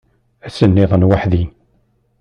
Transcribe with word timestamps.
Ass-nniḍen 0.45 1.07
weḥd-i. 1.07 1.43